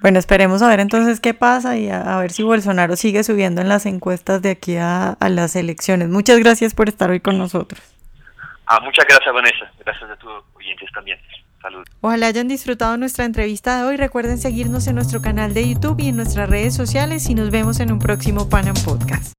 Bueno, 0.00 0.18
esperemos 0.18 0.62
a 0.62 0.68
ver 0.68 0.80
entonces 0.80 1.20
qué 1.20 1.34
pasa 1.34 1.76
y 1.76 1.90
a, 1.90 2.18
ver 2.18 2.30
si 2.30 2.42
Bolsonaro 2.42 2.96
sigue 2.96 3.22
subiendo 3.24 3.60
en 3.60 3.68
las 3.68 3.86
encuestas 3.86 4.42
de 4.42 4.50
aquí 4.50 4.76
a, 4.76 5.16
las 5.20 5.56
elecciones. 5.56 6.08
Muchas 6.08 6.38
gracias 6.38 6.74
por 6.74 6.88
estar 6.88 7.10
hoy 7.10 7.20
con 7.20 7.38
nosotros. 7.38 7.80
Ah, 8.66 8.80
muchas 8.82 9.04
gracias, 9.06 9.32
Vanessa. 9.32 9.70
Gracias 9.78 10.10
a 10.10 10.16
tus 10.16 10.32
oyentes 10.54 10.90
también. 10.92 11.18
Saludos. 11.62 11.86
Ojalá 12.00 12.26
hayan 12.26 12.48
disfrutado 12.48 12.96
nuestra 12.96 13.24
entrevista 13.24 13.78
de 13.78 13.84
hoy. 13.84 13.96
Recuerden 13.96 14.38
seguirnos 14.38 14.86
en 14.88 14.96
nuestro 14.96 15.22
canal 15.22 15.54
de 15.54 15.68
YouTube 15.68 16.00
y 16.00 16.08
en 16.08 16.16
nuestras 16.16 16.50
redes 16.50 16.74
sociales 16.74 17.28
y 17.28 17.34
nos 17.34 17.50
vemos 17.50 17.80
en 17.80 17.92
un 17.92 18.00
próximo 18.00 18.48
Panam 18.48 18.76
Podcast. 18.84 19.35